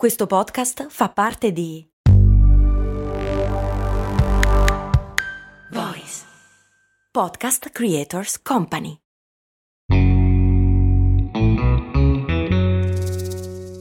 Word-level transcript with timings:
Questo 0.00 0.26
podcast 0.26 0.86
fa 0.88 1.10
parte 1.10 1.52
di 1.52 1.86
Voice 5.70 6.24
Podcast 7.12 7.68
Creators 7.68 8.40
Company. 8.40 8.96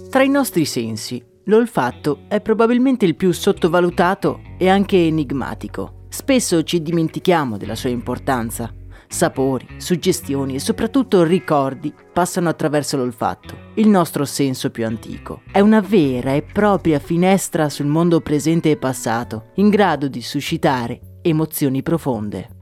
Tra 0.09 0.23
i 0.23 0.27
nostri 0.27 0.65
sensi, 0.65 1.23
l'olfatto 1.45 2.23
è 2.27 2.41
probabilmente 2.41 3.05
il 3.05 3.15
più 3.15 3.31
sottovalutato 3.31 4.41
e 4.57 4.67
anche 4.67 4.97
enigmatico. 4.97 6.07
Spesso 6.09 6.63
ci 6.63 6.81
dimentichiamo 6.81 7.55
della 7.55 7.75
sua 7.75 7.91
importanza 7.91 8.73
Sapori, 9.12 9.68
suggestioni 9.78 10.54
e 10.55 10.60
soprattutto 10.60 11.23
ricordi 11.23 11.91
passano 12.14 12.48
attraverso 12.48 12.96
l'olfatto, 12.96 13.71
il 13.76 13.88
nostro 13.88 14.23
senso 14.23 14.70
più 14.70 14.86
antico. 14.86 15.41
È 15.52 15.59
una 15.59 15.82
vera 15.82 16.34
e 16.34 16.44
propria 16.44 17.00
finestra 17.00 17.70
sul 17.70 17.88
mondo 17.88 18.22
presente 18.22 18.70
e 18.70 18.77
passato, 18.77 19.50
in 19.55 19.70
grado 19.70 20.08
di 20.08 20.22
suscitare 20.22 21.00
emozioni 21.23 21.81
profonde. 21.81 22.59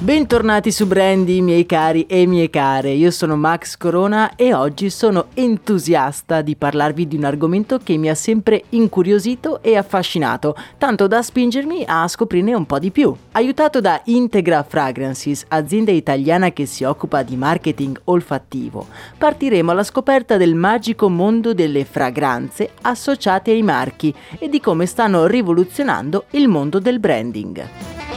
Bentornati 0.00 0.70
su 0.70 0.86
Brandy, 0.86 1.40
miei 1.40 1.66
cari 1.66 2.06
e 2.06 2.24
mie 2.24 2.48
care. 2.50 2.90
Io 2.90 3.10
sono 3.10 3.34
Max 3.34 3.76
Corona 3.76 4.36
e 4.36 4.54
oggi 4.54 4.90
sono 4.90 5.26
entusiasta 5.34 6.40
di 6.40 6.54
parlarvi 6.54 7.08
di 7.08 7.16
un 7.16 7.24
argomento 7.24 7.78
che 7.82 7.96
mi 7.96 8.08
ha 8.08 8.14
sempre 8.14 8.62
incuriosito 8.68 9.60
e 9.60 9.76
affascinato, 9.76 10.54
tanto 10.78 11.08
da 11.08 11.20
spingermi 11.20 11.82
a 11.84 12.06
scoprirne 12.06 12.54
un 12.54 12.64
po' 12.64 12.78
di 12.78 12.92
più. 12.92 13.12
Aiutato 13.32 13.80
da 13.80 14.00
Integra 14.04 14.62
Fragrances, 14.62 15.44
azienda 15.48 15.90
italiana 15.90 16.52
che 16.52 16.64
si 16.66 16.84
occupa 16.84 17.24
di 17.24 17.34
marketing 17.34 18.00
olfattivo, 18.04 18.86
partiremo 19.18 19.72
alla 19.72 19.82
scoperta 19.82 20.36
del 20.36 20.54
magico 20.54 21.08
mondo 21.08 21.52
delle 21.52 21.84
fragranze 21.84 22.70
associate 22.82 23.50
ai 23.50 23.62
marchi 23.62 24.14
e 24.38 24.48
di 24.48 24.60
come 24.60 24.86
stanno 24.86 25.26
rivoluzionando 25.26 26.26
il 26.30 26.46
mondo 26.46 26.78
del 26.78 27.00
branding. 27.00 28.07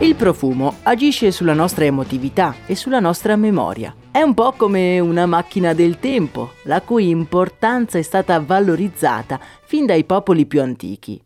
Il 0.00 0.14
profumo 0.14 0.76
agisce 0.84 1.32
sulla 1.32 1.54
nostra 1.54 1.84
emotività 1.84 2.54
e 2.66 2.76
sulla 2.76 3.00
nostra 3.00 3.34
memoria. 3.34 3.92
È 4.12 4.22
un 4.22 4.32
po' 4.32 4.52
come 4.52 5.00
una 5.00 5.26
macchina 5.26 5.72
del 5.74 5.98
tempo, 5.98 6.52
la 6.62 6.82
cui 6.82 7.08
importanza 7.08 7.98
è 7.98 8.02
stata 8.02 8.38
valorizzata 8.38 9.40
fin 9.64 9.86
dai 9.86 10.04
popoli 10.04 10.46
più 10.46 10.62
antichi. 10.62 11.20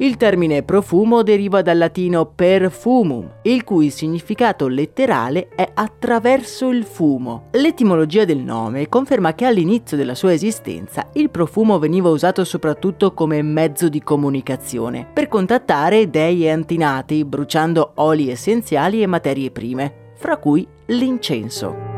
Il 0.00 0.16
termine 0.16 0.62
profumo 0.62 1.24
deriva 1.24 1.60
dal 1.60 1.76
latino 1.76 2.24
perfumum, 2.24 3.28
il 3.42 3.64
cui 3.64 3.90
significato 3.90 4.68
letterale 4.68 5.48
è 5.48 5.68
attraverso 5.74 6.68
il 6.68 6.84
fumo. 6.84 7.48
L'etimologia 7.52 8.24
del 8.24 8.38
nome 8.38 8.88
conferma 8.88 9.34
che 9.34 9.44
all'inizio 9.44 9.96
della 9.96 10.14
sua 10.14 10.32
esistenza 10.32 11.08
il 11.14 11.30
profumo 11.30 11.80
veniva 11.80 12.10
usato 12.10 12.44
soprattutto 12.44 13.12
come 13.12 13.42
mezzo 13.42 13.88
di 13.88 14.00
comunicazione, 14.00 15.04
per 15.12 15.26
contattare 15.26 16.08
dei 16.08 16.44
e 16.44 16.50
antinati, 16.50 17.24
bruciando 17.24 17.94
oli 17.96 18.30
essenziali 18.30 19.02
e 19.02 19.06
materie 19.06 19.50
prime, 19.50 20.12
fra 20.14 20.36
cui 20.36 20.64
l'incenso. 20.86 21.97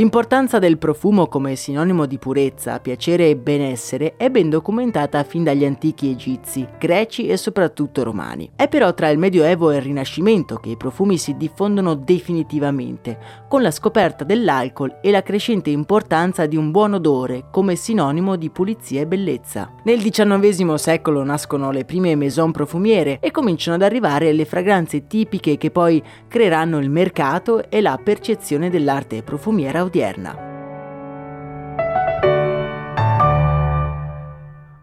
L'importanza 0.00 0.58
del 0.58 0.78
profumo 0.78 1.26
come 1.26 1.56
sinonimo 1.56 2.06
di 2.06 2.16
purezza, 2.16 2.80
piacere 2.80 3.28
e 3.28 3.36
benessere 3.36 4.14
è 4.16 4.30
ben 4.30 4.48
documentata 4.48 5.22
fin 5.24 5.44
dagli 5.44 5.62
antichi 5.62 6.08
egizi, 6.08 6.66
greci 6.78 7.26
e 7.26 7.36
soprattutto 7.36 8.02
romani. 8.02 8.50
È 8.56 8.66
però 8.66 8.94
tra 8.94 9.10
il 9.10 9.18
Medioevo 9.18 9.70
e 9.70 9.76
il 9.76 9.82
Rinascimento 9.82 10.56
che 10.56 10.70
i 10.70 10.78
profumi 10.78 11.18
si 11.18 11.36
diffondono 11.36 11.94
definitivamente, 11.96 13.18
con 13.46 13.60
la 13.60 13.70
scoperta 13.70 14.24
dell'alcol 14.24 15.00
e 15.02 15.10
la 15.10 15.22
crescente 15.22 15.68
importanza 15.68 16.46
di 16.46 16.56
un 16.56 16.70
buon 16.70 16.94
odore 16.94 17.48
come 17.50 17.76
sinonimo 17.76 18.36
di 18.36 18.48
pulizia 18.48 19.02
e 19.02 19.06
bellezza. 19.06 19.70
Nel 19.84 20.00
XIX 20.00 20.72
secolo 20.76 21.22
nascono 21.24 21.70
le 21.70 21.84
prime 21.84 22.16
maison 22.16 22.52
profumiere 22.52 23.18
e 23.20 23.30
cominciano 23.30 23.76
ad 23.76 23.82
arrivare 23.82 24.32
le 24.32 24.46
fragranze 24.46 25.06
tipiche 25.06 25.58
che 25.58 25.70
poi 25.70 26.02
creeranno 26.26 26.78
il 26.78 26.88
mercato 26.88 27.68
e 27.68 27.82
la 27.82 28.00
percezione 28.02 28.70
dell'arte 28.70 29.22
profumiera 29.22 29.88
odierna. 29.90 30.48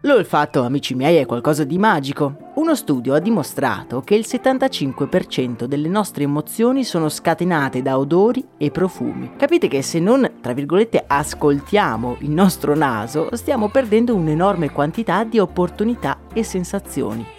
L'olfatto, 0.02 0.62
amici 0.62 0.94
miei, 0.94 1.16
è 1.16 1.26
qualcosa 1.26 1.64
di 1.64 1.76
magico. 1.76 2.52
Uno 2.54 2.74
studio 2.74 3.14
ha 3.14 3.18
dimostrato 3.18 4.00
che 4.00 4.14
il 4.14 4.24
75% 4.26 5.64
delle 5.64 5.88
nostre 5.88 6.24
emozioni 6.24 6.84
sono 6.84 7.08
scatenate 7.08 7.82
da 7.82 7.98
odori 7.98 8.46
e 8.56 8.70
profumi. 8.70 9.32
Capite 9.36 9.68
che 9.68 9.82
se 9.82 9.98
non, 9.98 10.30
tra 10.40 10.52
virgolette, 10.52 11.04
ascoltiamo 11.06 12.18
il 12.20 12.30
nostro 12.30 12.74
naso, 12.74 13.28
stiamo 13.32 13.68
perdendo 13.68 14.14
un'enorme 14.14 14.70
quantità 14.70 15.24
di 15.24 15.38
opportunità 15.38 16.20
e 16.32 16.42
sensazioni. 16.42 17.37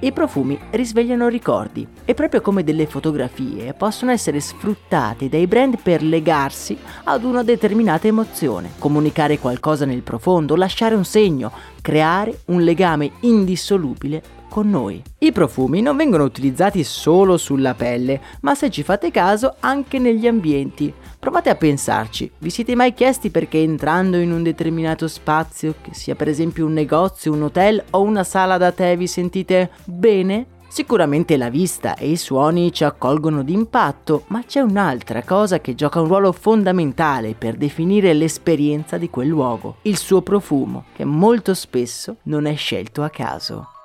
I 0.00 0.12
profumi 0.12 0.58
risvegliano 0.70 1.28
ricordi 1.28 1.86
e 2.04 2.14
proprio 2.14 2.40
come 2.40 2.64
delle 2.64 2.86
fotografie 2.86 3.74
possono 3.74 4.10
essere 4.10 4.40
sfruttate 4.40 5.28
dai 5.28 5.46
brand 5.46 5.80
per 5.82 6.02
legarsi 6.02 6.76
ad 7.04 7.24
una 7.24 7.42
determinata 7.42 8.06
emozione, 8.06 8.70
comunicare 8.78 9.38
qualcosa 9.38 9.84
nel 9.84 10.02
profondo, 10.02 10.56
lasciare 10.56 10.94
un 10.94 11.04
segno, 11.04 11.52
creare 11.80 12.40
un 12.46 12.62
legame 12.62 13.12
indissolubile 13.20 14.38
con 14.50 14.68
noi. 14.68 15.02
I 15.20 15.32
profumi 15.32 15.80
non 15.80 15.96
vengono 15.96 16.24
utilizzati 16.24 16.84
solo 16.84 17.38
sulla 17.38 17.72
pelle, 17.72 18.20
ma 18.40 18.54
se 18.54 18.68
ci 18.68 18.82
fate 18.82 19.10
caso 19.10 19.54
anche 19.60 19.98
negli 19.98 20.26
ambienti. 20.26 20.92
Provate 21.18 21.48
a 21.48 21.54
pensarci, 21.54 22.30
vi 22.38 22.50
siete 22.50 22.74
mai 22.74 22.92
chiesti 22.92 23.30
perché 23.30 23.58
entrando 23.58 24.18
in 24.18 24.32
un 24.32 24.42
determinato 24.42 25.06
spazio, 25.08 25.76
che 25.80 25.94
sia 25.94 26.16
per 26.16 26.28
esempio 26.28 26.66
un 26.66 26.72
negozio, 26.72 27.32
un 27.32 27.44
hotel 27.44 27.82
o 27.90 28.02
una 28.02 28.24
sala 28.24 28.58
da 28.58 28.72
tè, 28.72 28.96
vi 28.96 29.06
sentite 29.06 29.70
bene? 29.84 30.58
Sicuramente 30.70 31.36
la 31.36 31.50
vista 31.50 31.96
e 31.96 32.10
i 32.10 32.16
suoni 32.16 32.72
ci 32.72 32.84
accolgono 32.84 33.42
d'impatto, 33.42 34.22
ma 34.28 34.44
c'è 34.46 34.60
un'altra 34.60 35.24
cosa 35.24 35.60
che 35.60 35.74
gioca 35.74 36.00
un 36.00 36.06
ruolo 36.06 36.30
fondamentale 36.30 37.34
per 37.34 37.56
definire 37.56 38.14
l'esperienza 38.14 38.96
di 38.96 39.10
quel 39.10 39.26
luogo, 39.26 39.78
il 39.82 39.96
suo 39.96 40.22
profumo, 40.22 40.84
che 40.94 41.04
molto 41.04 41.54
spesso 41.54 42.18
non 42.24 42.46
è 42.46 42.54
scelto 42.54 43.02
a 43.02 43.10
caso. 43.10 43.79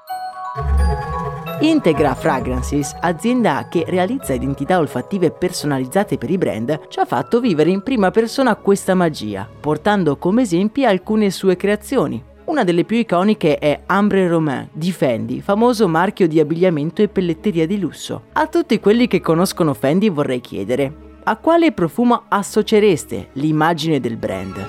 Integra 1.61 2.13
Fragrances, 2.16 2.93
azienda 2.99 3.67
che 3.69 3.85
realizza 3.88 4.33
identità 4.33 4.77
olfattive 4.77 5.31
personalizzate 5.31 6.17
per 6.17 6.29
i 6.29 6.38
brand, 6.38 6.88
ci 6.89 6.99
ha 6.99 7.05
fatto 7.05 7.39
vivere 7.39 7.69
in 7.69 7.81
prima 7.81 8.11
persona 8.11 8.55
questa 8.55 8.93
magia, 8.93 9.47
portando 9.59 10.17
come 10.17 10.41
esempi 10.41 10.85
alcune 10.85 11.31
sue 11.31 11.55
creazioni. 11.55 12.21
Una 12.45 12.66
delle 12.66 12.83
più 12.83 12.97
iconiche 12.97 13.57
è 13.57 13.83
Ambre 13.85 14.27
Romain 14.27 14.67
di 14.73 14.91
Fendi, 14.91 15.41
famoso 15.41 15.88
marchio 15.88 16.27
di 16.27 16.41
abbigliamento 16.41 17.01
e 17.01 17.07
pelletteria 17.07 17.66
di 17.66 17.79
lusso. 17.79 18.25
A 18.33 18.47
tutti 18.47 18.79
quelli 18.79 19.07
che 19.07 19.22
conoscono 19.22 19.73
Fendi 19.73 20.09
vorrei 20.09 20.41
chiedere, 20.41 20.93
a 21.23 21.37
quale 21.37 21.72
profumo 21.72 22.25
associereste 22.27 23.29
l'immagine 23.33 24.01
del 24.01 24.17
brand? 24.17 24.66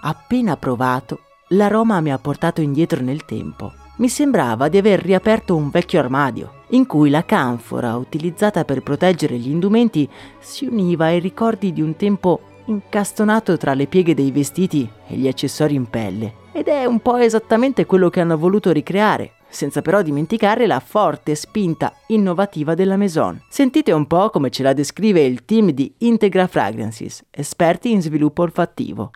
Appena 0.00 0.56
provato, 0.56 1.20
L'aroma 1.50 2.00
mi 2.00 2.10
ha 2.10 2.18
portato 2.18 2.60
indietro 2.60 3.00
nel 3.00 3.24
tempo. 3.24 3.72
Mi 3.98 4.08
sembrava 4.08 4.68
di 4.68 4.78
aver 4.78 5.00
riaperto 5.00 5.54
un 5.54 5.70
vecchio 5.70 6.00
armadio, 6.00 6.62
in 6.70 6.86
cui 6.86 7.08
la 7.08 7.24
canfora 7.24 7.96
utilizzata 7.96 8.64
per 8.64 8.82
proteggere 8.82 9.38
gli 9.38 9.48
indumenti 9.48 10.08
si 10.40 10.66
univa 10.66 11.06
ai 11.06 11.20
ricordi 11.20 11.72
di 11.72 11.80
un 11.80 11.94
tempo 11.94 12.40
incastonato 12.64 13.56
tra 13.56 13.74
le 13.74 13.86
pieghe 13.86 14.12
dei 14.12 14.32
vestiti 14.32 14.90
e 15.06 15.14
gli 15.14 15.28
accessori 15.28 15.76
in 15.76 15.88
pelle. 15.88 16.34
Ed 16.50 16.66
è 16.66 16.84
un 16.84 16.98
po' 16.98 17.16
esattamente 17.16 17.86
quello 17.86 18.10
che 18.10 18.20
hanno 18.20 18.36
voluto 18.36 18.72
ricreare, 18.72 19.34
senza 19.48 19.82
però 19.82 20.02
dimenticare 20.02 20.66
la 20.66 20.80
forte 20.80 21.36
spinta 21.36 21.94
innovativa 22.08 22.74
della 22.74 22.96
Maison. 22.96 23.40
Sentite 23.48 23.92
un 23.92 24.08
po' 24.08 24.30
come 24.30 24.50
ce 24.50 24.64
la 24.64 24.72
descrive 24.72 25.22
il 25.22 25.44
team 25.44 25.70
di 25.70 25.94
Integra 25.98 26.48
Fragrances, 26.48 27.22
esperti 27.30 27.92
in 27.92 28.02
sviluppo 28.02 28.42
olfattivo. 28.42 29.12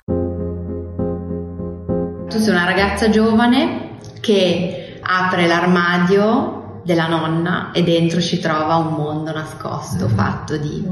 Tu 2.31 2.39
sei 2.39 2.51
una 2.51 2.65
ragazza 2.65 3.11
giovane 3.11 3.97
che 4.21 5.01
apre 5.03 5.49
l'armadio 5.49 6.83
della 6.85 7.09
nonna 7.09 7.73
e 7.73 7.83
dentro 7.83 8.21
ci 8.21 8.39
trova 8.39 8.77
un 8.77 8.95
mondo 8.95 9.33
nascosto 9.33 10.07
fatto 10.07 10.57
di 10.57 10.87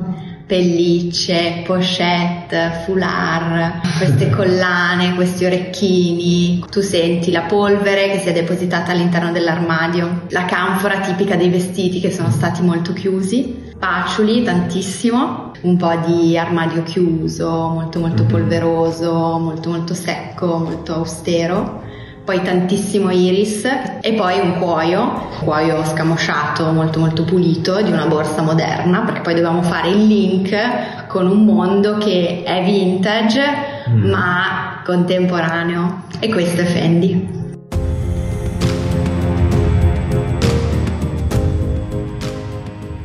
pellicce, 0.45 1.63
pochette, 1.65 2.83
foulard, 2.85 3.81
queste 3.99 4.31
collane, 4.35 5.15
questi 5.15 5.45
orecchini. 5.45 6.65
Tu 6.69 6.81
senti 6.81 7.31
la 7.31 7.43
polvere 7.43 8.11
che 8.11 8.19
si 8.19 8.29
è 8.29 8.33
depositata 8.33 8.91
all'interno 8.91 9.31
dell'armadio, 9.31 10.23
la 10.31 10.45
canfora 10.45 10.99
tipica 10.99 11.37
dei 11.37 11.51
vestiti 11.51 12.01
che 12.01 12.11
sono 12.11 12.31
stati 12.31 12.63
molto 12.63 12.93
chiusi, 12.93 13.67
paciuli 13.79 14.43
tantissimo, 14.43 15.53
un 15.63 15.77
po' 15.77 15.95
di 16.07 16.37
armadio 16.37 16.83
chiuso, 16.83 17.69
molto 17.69 18.01
molto 18.01 18.25
polveroso, 18.25 19.39
molto 19.39 19.71
molto 19.71 19.95
secco, 19.95 20.59
molto 20.59 20.95
austero 20.95 21.87
poi 22.29 22.43
tantissimo 22.43 23.11
iris 23.11 23.65
e 24.03 24.13
poi 24.13 24.39
un 24.39 24.59
cuoio, 24.59 25.29
cuoio 25.43 25.83
scamosciato 25.83 26.73
molto 26.73 26.99
molto 26.99 27.25
pulito 27.25 27.81
di 27.81 27.91
una 27.91 28.05
borsa 28.05 28.43
moderna 28.43 29.01
perché 29.01 29.23
poi 29.23 29.33
dovevamo 29.33 29.63
fare 29.63 29.89
il 29.89 30.07
link 30.07 31.07
con 31.07 31.27
un 31.27 31.47
mondo 31.47 31.97
che 31.97 32.43
è 32.45 32.63
vintage 32.63 33.43
mm. 33.89 34.11
ma 34.11 34.83
contemporaneo 34.85 36.03
e 36.19 36.29
questo 36.29 36.61
è 36.61 36.65
Fendi. 36.65 37.38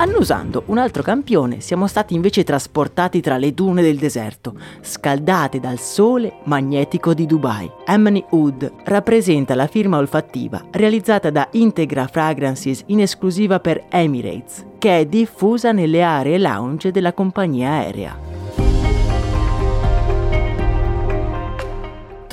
Annusando 0.03 0.63
un 0.65 0.79
altro 0.79 1.01
campione, 1.01 1.61
siamo 1.61 1.87
stati 1.87 2.13
invece 2.13 2.43
trasportati 2.43 3.21
tra 3.21 3.37
le 3.37 3.53
dune 3.53 3.81
del 3.81 3.95
deserto, 3.95 4.53
scaldate 4.81 5.61
dal 5.61 5.79
sole 5.79 6.39
magnetico 6.43 7.13
di 7.13 7.25
Dubai. 7.25 7.71
Amani 7.85 8.21
Wood 8.31 8.69
rappresenta 8.83 9.55
la 9.55 9.67
firma 9.67 9.99
olfattiva 9.99 10.61
realizzata 10.71 11.29
da 11.29 11.47
Integra 11.51 12.07
Fragrances 12.07 12.83
in 12.87 12.99
esclusiva 12.99 13.61
per 13.61 13.85
Emirates, 13.87 14.65
che 14.77 14.99
è 14.99 15.05
diffusa 15.05 15.71
nelle 15.71 16.03
aree 16.03 16.37
lounge 16.37 16.91
della 16.91 17.13
compagnia 17.13 17.69
aerea. 17.69 18.32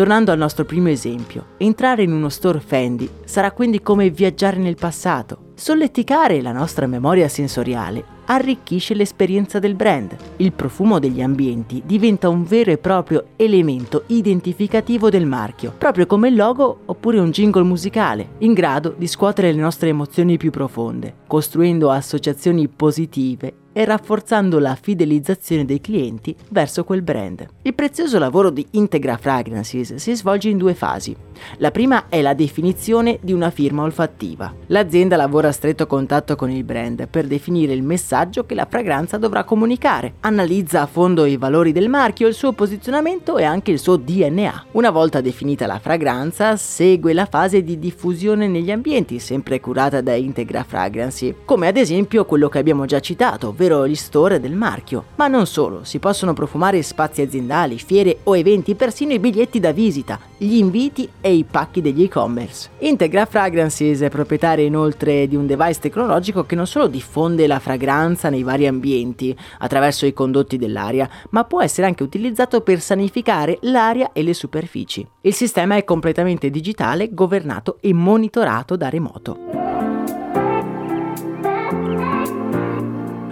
Tornando 0.00 0.32
al 0.32 0.38
nostro 0.38 0.64
primo 0.64 0.88
esempio, 0.88 1.48
entrare 1.58 2.02
in 2.02 2.10
uno 2.10 2.30
store 2.30 2.60
Fendi 2.60 3.06
sarà 3.26 3.52
quindi 3.52 3.82
come 3.82 4.08
viaggiare 4.08 4.56
nel 4.56 4.76
passato. 4.76 5.48
Solleticare 5.54 6.40
la 6.40 6.52
nostra 6.52 6.86
memoria 6.86 7.28
sensoriale 7.28 8.02
arricchisce 8.24 8.94
l'esperienza 8.94 9.58
del 9.58 9.74
brand. 9.74 10.16
Il 10.36 10.54
profumo 10.54 10.98
degli 10.98 11.20
ambienti 11.20 11.82
diventa 11.84 12.30
un 12.30 12.44
vero 12.44 12.70
e 12.70 12.78
proprio 12.78 13.32
elemento 13.36 14.04
identificativo 14.06 15.10
del 15.10 15.26
marchio, 15.26 15.74
proprio 15.76 16.06
come 16.06 16.28
il 16.28 16.34
logo 16.34 16.80
oppure 16.86 17.18
un 17.18 17.30
jingle 17.30 17.64
musicale, 17.64 18.36
in 18.38 18.54
grado 18.54 18.94
di 18.96 19.06
scuotere 19.06 19.52
le 19.52 19.60
nostre 19.60 19.90
emozioni 19.90 20.38
più 20.38 20.50
profonde, 20.50 21.16
costruendo 21.26 21.90
associazioni 21.90 22.68
positive 22.68 23.54
e 23.72 23.84
rafforzando 23.84 24.58
la 24.58 24.76
fidelizzazione 24.80 25.64
dei 25.64 25.80
clienti 25.80 26.34
verso 26.50 26.84
quel 26.84 27.02
brand. 27.02 27.46
Il 27.62 27.74
prezioso 27.74 28.18
lavoro 28.18 28.50
di 28.50 28.66
Integra 28.72 29.16
Fragrances 29.16 29.94
si 29.94 30.14
svolge 30.14 30.48
in 30.48 30.58
due 30.58 30.74
fasi. 30.74 31.16
La 31.58 31.70
prima 31.70 32.08
è 32.08 32.20
la 32.20 32.34
definizione 32.34 33.18
di 33.22 33.32
una 33.32 33.50
firma 33.50 33.82
olfattiva. 33.82 34.52
L'azienda 34.66 35.16
lavora 35.16 35.48
a 35.48 35.52
stretto 35.52 35.86
contatto 35.86 36.36
con 36.36 36.50
il 36.50 36.64
brand 36.64 37.08
per 37.08 37.26
definire 37.26 37.72
il 37.72 37.82
messaggio 37.82 38.44
che 38.44 38.54
la 38.54 38.66
fragranza 38.68 39.16
dovrà 39.16 39.44
comunicare, 39.44 40.14
analizza 40.20 40.82
a 40.82 40.86
fondo 40.86 41.24
i 41.24 41.36
valori 41.36 41.72
del 41.72 41.88
marchio, 41.88 42.28
il 42.28 42.34
suo 42.34 42.52
posizionamento 42.52 43.38
e 43.38 43.44
anche 43.44 43.70
il 43.70 43.78
suo 43.78 43.96
DNA. 43.96 44.64
Una 44.72 44.90
volta 44.90 45.20
definita 45.20 45.66
la 45.66 45.78
fragranza, 45.78 46.56
segue 46.56 47.12
la 47.12 47.26
fase 47.26 47.62
di 47.62 47.78
diffusione 47.78 48.48
negli 48.48 48.70
ambienti, 48.70 49.18
sempre 49.18 49.60
curata 49.60 50.00
da 50.00 50.14
Integra 50.14 50.62
Fragrancy, 50.62 51.34
come 51.44 51.68
ad 51.68 51.76
esempio 51.76 52.24
quello 52.24 52.48
che 52.48 52.58
abbiamo 52.58 52.84
già 52.84 53.00
citato, 53.00 53.52
ovvero 53.60 53.86
gli 53.86 53.94
store 53.94 54.40
del 54.40 54.54
marchio. 54.54 55.04
Ma 55.16 55.26
non 55.26 55.46
solo, 55.46 55.84
si 55.84 55.98
possono 55.98 56.32
profumare 56.32 56.80
spazi 56.82 57.20
aziendali, 57.20 57.78
fiere 57.78 58.20
o 58.24 58.36
eventi, 58.36 58.74
persino 58.74 59.12
i 59.12 59.18
biglietti 59.18 59.60
da 59.60 59.72
visita, 59.72 60.18
gli 60.38 60.56
inviti 60.56 61.06
e 61.20 61.34
i 61.34 61.44
pacchi 61.44 61.82
degli 61.82 62.02
e-commerce. 62.02 62.70
Integra 62.78 63.26
Fragrances 63.26 64.00
è 64.00 64.08
proprietaria 64.08 64.64
inoltre 64.64 65.28
di 65.28 65.36
un 65.36 65.46
device 65.46 65.80
tecnologico 65.80 66.44
che 66.44 66.54
non 66.54 66.66
solo 66.66 66.86
diffonde 66.86 67.46
la 67.46 67.58
fragranza 67.58 68.30
nei 68.30 68.42
vari 68.42 68.66
ambienti 68.66 69.36
attraverso 69.58 70.06
i 70.06 70.14
condotti 70.14 70.56
dell'aria, 70.56 71.08
ma 71.30 71.44
può 71.44 71.60
essere 71.60 71.86
anche 71.86 72.02
utilizzato 72.02 72.62
per 72.62 72.80
sanificare 72.80 73.58
l'aria 73.62 74.12
e 74.12 74.22
le 74.22 74.32
superfici. 74.32 75.06
Il 75.20 75.34
sistema 75.34 75.76
è 75.76 75.84
completamente 75.84 76.48
digitale, 76.48 77.12
governato 77.12 77.76
e 77.80 77.92
monitorato 77.92 78.76
da 78.76 78.88
remoto. 78.88 79.59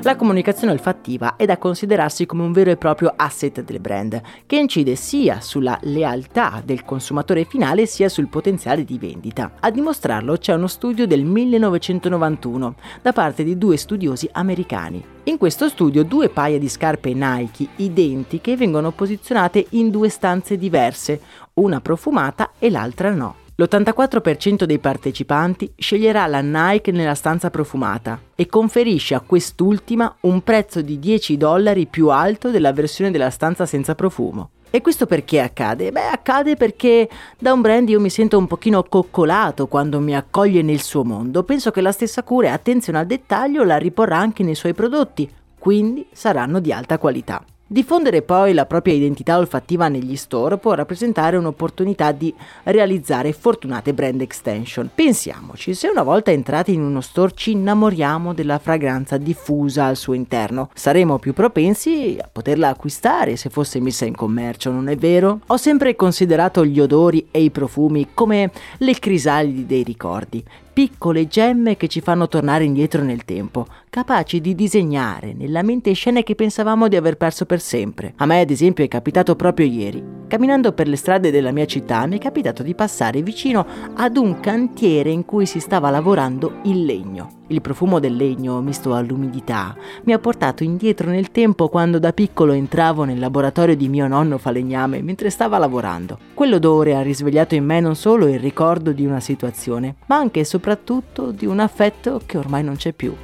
La 0.02 0.14
comunicazione 0.14 0.72
olfattiva 0.72 1.34
è 1.34 1.44
da 1.44 1.58
considerarsi 1.58 2.24
come 2.24 2.44
un 2.44 2.52
vero 2.52 2.70
e 2.70 2.76
proprio 2.76 3.12
asset 3.16 3.62
del 3.62 3.80
brand, 3.80 4.20
che 4.46 4.56
incide 4.56 4.94
sia 4.94 5.40
sulla 5.40 5.76
lealtà 5.82 6.62
del 6.64 6.84
consumatore 6.84 7.44
finale 7.44 7.84
sia 7.84 8.08
sul 8.08 8.28
potenziale 8.28 8.84
di 8.84 8.96
vendita. 8.96 9.54
A 9.58 9.70
dimostrarlo 9.70 10.36
c'è 10.36 10.54
uno 10.54 10.68
studio 10.68 11.04
del 11.06 11.24
1991 11.24 12.74
da 13.02 13.12
parte 13.12 13.42
di 13.42 13.58
due 13.58 13.76
studiosi 13.76 14.28
americani. 14.32 15.04
In 15.24 15.36
questo 15.36 15.68
studio 15.68 16.04
due 16.04 16.28
paia 16.28 16.60
di 16.60 16.68
scarpe 16.68 17.12
Nike 17.12 17.66
identiche 17.76 18.56
vengono 18.56 18.92
posizionate 18.92 19.66
in 19.70 19.90
due 19.90 20.08
stanze 20.08 20.56
diverse, 20.56 21.20
una 21.54 21.80
profumata 21.80 22.52
e 22.58 22.70
l'altra 22.70 23.12
no. 23.12 23.47
L'84% 23.60 24.62
dei 24.62 24.78
partecipanti 24.78 25.72
sceglierà 25.76 26.28
la 26.28 26.40
Nike 26.40 26.92
nella 26.92 27.16
stanza 27.16 27.50
profumata 27.50 28.20
e 28.36 28.46
conferisce 28.46 29.16
a 29.16 29.20
quest'ultima 29.20 30.14
un 30.20 30.42
prezzo 30.42 30.80
di 30.80 31.00
10 31.00 31.36
dollari 31.36 31.86
più 31.86 32.08
alto 32.08 32.50
della 32.50 32.72
versione 32.72 33.10
della 33.10 33.30
stanza 33.30 33.66
senza 33.66 33.96
profumo. 33.96 34.50
E 34.70 34.80
questo 34.80 35.06
perché 35.06 35.40
accade? 35.40 35.90
Beh, 35.90 36.06
accade 36.06 36.54
perché 36.54 37.08
da 37.36 37.52
un 37.52 37.60
brand 37.60 37.88
io 37.88 37.98
mi 37.98 38.10
sento 38.10 38.38
un 38.38 38.46
pochino 38.46 38.84
coccolato 38.84 39.66
quando 39.66 39.98
mi 39.98 40.14
accoglie 40.14 40.62
nel 40.62 40.80
suo 40.80 41.02
mondo. 41.02 41.42
Penso 41.42 41.72
che 41.72 41.80
la 41.80 41.90
stessa 41.90 42.22
cura 42.22 42.46
e 42.46 42.50
attenzione 42.52 43.00
al 43.00 43.06
dettaglio 43.06 43.64
la 43.64 43.76
riporrà 43.76 44.18
anche 44.18 44.44
nei 44.44 44.54
suoi 44.54 44.72
prodotti, 44.72 45.28
quindi 45.58 46.06
saranno 46.12 46.60
di 46.60 46.72
alta 46.72 46.96
qualità. 46.96 47.44
Diffondere 47.70 48.22
poi 48.22 48.54
la 48.54 48.64
propria 48.64 48.94
identità 48.94 49.36
olfattiva 49.36 49.88
negli 49.88 50.16
store 50.16 50.56
può 50.56 50.72
rappresentare 50.72 51.36
un'opportunità 51.36 52.12
di 52.12 52.34
realizzare 52.62 53.34
fortunate 53.34 53.92
brand 53.92 54.22
extension. 54.22 54.88
Pensiamoci, 54.94 55.74
se 55.74 55.88
una 55.88 56.02
volta 56.02 56.30
entrati 56.30 56.72
in 56.72 56.80
uno 56.80 57.02
store 57.02 57.32
ci 57.34 57.50
innamoriamo 57.50 58.32
della 58.32 58.58
fragranza 58.58 59.18
diffusa 59.18 59.84
al 59.84 59.96
suo 59.96 60.14
interno, 60.14 60.70
saremo 60.72 61.18
più 61.18 61.34
propensi 61.34 62.16
a 62.18 62.30
poterla 62.32 62.68
acquistare 62.68 63.36
se 63.36 63.50
fosse 63.50 63.80
messa 63.80 64.06
in 64.06 64.16
commercio, 64.16 64.70
non 64.70 64.88
è 64.88 64.96
vero? 64.96 65.40
Ho 65.48 65.58
sempre 65.58 65.94
considerato 65.94 66.64
gli 66.64 66.80
odori 66.80 67.28
e 67.30 67.42
i 67.42 67.50
profumi 67.50 68.08
come 68.14 68.50
le 68.78 68.98
crisalidi 68.98 69.66
dei 69.66 69.82
ricordi 69.82 70.42
piccole 70.78 71.26
gemme 71.26 71.76
che 71.76 71.88
ci 71.88 72.00
fanno 72.00 72.28
tornare 72.28 72.62
indietro 72.62 73.02
nel 73.02 73.24
tempo, 73.24 73.66
capaci 73.88 74.40
di 74.40 74.54
disegnare 74.54 75.32
nella 75.32 75.62
mente 75.62 75.92
scene 75.92 76.22
che 76.22 76.34
pensavamo 76.34 76.88
di 76.88 76.96
aver 76.96 77.16
perso 77.16 77.46
per 77.46 77.60
sempre. 77.60 78.12
A 78.16 78.26
me, 78.26 78.40
ad 78.40 78.50
esempio, 78.50 78.84
è 78.84 78.88
capitato 78.88 79.36
proprio 79.36 79.66
ieri. 79.66 80.16
Camminando 80.28 80.72
per 80.72 80.88
le 80.88 80.96
strade 80.96 81.30
della 81.30 81.52
mia 81.52 81.64
città 81.64 82.04
mi 82.06 82.18
è 82.18 82.20
capitato 82.20 82.62
di 82.62 82.74
passare 82.74 83.22
vicino 83.22 83.66
ad 83.94 84.18
un 84.18 84.40
cantiere 84.40 85.08
in 85.08 85.24
cui 85.24 85.46
si 85.46 85.58
stava 85.58 85.88
lavorando 85.88 86.60
il 86.64 86.84
legno. 86.84 87.36
Il 87.46 87.62
profumo 87.62 87.98
del 87.98 88.14
legno, 88.14 88.60
misto 88.60 88.94
all'umidità, 88.94 89.74
mi 90.04 90.12
ha 90.12 90.18
portato 90.18 90.62
indietro 90.62 91.08
nel 91.08 91.30
tempo 91.30 91.70
quando 91.70 91.98
da 91.98 92.12
piccolo 92.12 92.52
entravo 92.52 93.04
nel 93.04 93.18
laboratorio 93.18 93.74
di 93.74 93.88
mio 93.88 94.06
nonno 94.06 94.36
falegname 94.36 95.00
mentre 95.00 95.30
stava 95.30 95.56
lavorando. 95.56 96.18
Quell'odore 96.34 96.94
ha 96.94 97.00
risvegliato 97.00 97.54
in 97.54 97.64
me 97.64 97.80
non 97.80 97.96
solo 97.96 98.28
il 98.28 98.38
ricordo 98.38 98.92
di 98.92 99.06
una 99.06 99.20
situazione, 99.20 99.94
ma 100.06 100.16
anche 100.16 100.40
e 100.40 100.44
soprattutto 100.44 101.30
di 101.30 101.46
un 101.46 101.58
affetto 101.58 102.20
che 102.26 102.36
ormai 102.36 102.62
non 102.62 102.76
c'è 102.76 102.92
più. 102.92 103.14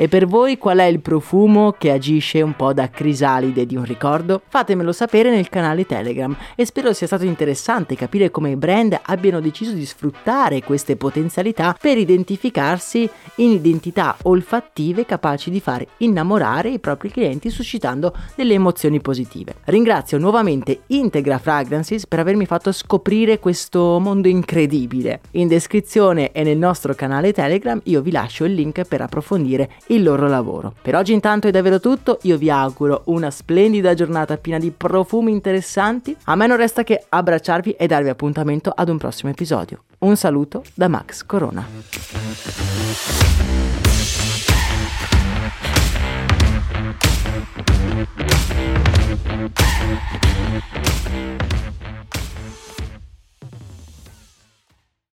E 0.00 0.06
per 0.06 0.26
voi 0.26 0.58
qual 0.58 0.78
è 0.78 0.84
il 0.84 1.00
profumo 1.00 1.74
che 1.76 1.90
agisce 1.90 2.40
un 2.40 2.54
po' 2.54 2.72
da 2.72 2.88
crisalide 2.88 3.66
di 3.66 3.74
un 3.74 3.82
ricordo? 3.82 4.40
Fatemelo 4.46 4.92
sapere 4.92 5.28
nel 5.28 5.48
canale 5.48 5.86
Telegram 5.86 6.36
e 6.54 6.64
spero 6.64 6.92
sia 6.92 7.08
stato 7.08 7.24
interessante 7.24 7.96
capire 7.96 8.30
come 8.30 8.50
i 8.50 8.56
brand 8.56 8.96
abbiano 9.02 9.40
deciso 9.40 9.72
di 9.72 9.84
sfruttare 9.84 10.62
queste 10.62 10.94
potenzialità 10.94 11.76
per 11.76 11.98
identificarsi 11.98 13.10
in 13.38 13.50
identità 13.50 14.16
olfattive 14.22 15.04
capaci 15.04 15.50
di 15.50 15.58
far 15.58 15.84
innamorare 15.96 16.70
i 16.70 16.78
propri 16.78 17.10
clienti 17.10 17.50
suscitando 17.50 18.14
delle 18.36 18.54
emozioni 18.54 19.00
positive. 19.00 19.56
Ringrazio 19.64 20.16
nuovamente 20.18 20.82
Integra 20.86 21.38
Fragrances 21.38 22.06
per 22.06 22.20
avermi 22.20 22.46
fatto 22.46 22.70
scoprire 22.70 23.40
questo 23.40 23.98
mondo 23.98 24.28
incredibile. 24.28 25.22
In 25.32 25.48
descrizione 25.48 26.30
e 26.30 26.44
nel 26.44 26.56
nostro 26.56 26.94
canale 26.94 27.32
Telegram 27.32 27.80
io 27.86 28.00
vi 28.00 28.12
lascio 28.12 28.44
il 28.44 28.54
link 28.54 28.84
per 28.84 29.00
approfondire 29.00 29.68
il 29.88 30.02
loro 30.02 30.28
lavoro. 30.28 30.72
Per 30.80 30.94
oggi 30.94 31.12
intanto 31.12 31.48
è 31.48 31.50
davvero 31.50 31.80
tutto, 31.80 32.18
io 32.22 32.36
vi 32.36 32.50
auguro 32.50 33.02
una 33.06 33.30
splendida 33.30 33.94
giornata 33.94 34.36
piena 34.36 34.58
di 34.58 34.70
profumi 34.70 35.32
interessanti, 35.32 36.16
a 36.24 36.34
me 36.34 36.46
non 36.46 36.56
resta 36.56 36.82
che 36.82 37.04
abbracciarvi 37.08 37.72
e 37.72 37.86
darvi 37.86 38.08
appuntamento 38.08 38.72
ad 38.74 38.88
un 38.88 38.98
prossimo 38.98 39.30
episodio. 39.30 39.84
Un 40.00 40.16
saluto 40.16 40.62
da 40.74 40.88
Max 40.88 41.24
Corona. 41.24 41.66